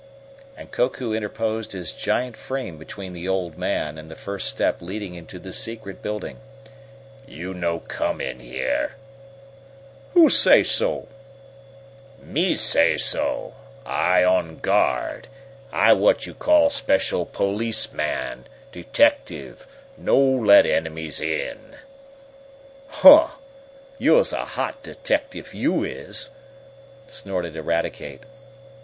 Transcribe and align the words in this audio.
and 0.57 0.71
Koku 0.71 1.13
interposed 1.13 1.73
his 1.73 1.91
giant 1.93 2.35
frame 2.35 2.79
between 2.79 3.13
the 3.13 3.27
old 3.27 3.55
man 3.55 3.99
and 3.99 4.09
the 4.09 4.15
first 4.15 4.49
step 4.49 4.81
leading 4.81 5.13
into 5.13 5.37
the 5.37 5.53
secret 5.53 6.01
building. 6.01 6.39
"You 7.27 7.53
no 7.53 7.81
come 7.81 8.19
in 8.19 8.39
here." 8.39 8.95
"Who 10.13 10.27
say 10.31 10.63
so?" 10.63 11.07
"Me 12.19 12.53
I 12.53 12.55
say 12.55 12.97
so! 12.97 13.53
I 13.85 14.23
on 14.23 14.57
guard. 14.57 15.27
I 15.71 15.93
what 15.93 16.25
you 16.25 16.33
call 16.33 16.71
special 16.71 17.23
policeman 17.27 18.47
detectiff 18.71 19.67
no 19.99 20.17
let 20.17 20.65
enemies 20.65 21.21
in!" 21.21 21.75
"Huh! 22.87 23.27
You's 23.99 24.33
a 24.33 24.45
hot 24.45 24.81
deteckertiff, 24.81 25.53
yo' 25.53 25.83
is!" 25.83 26.31
snorted 27.07 27.55
Eradicate. 27.55 28.23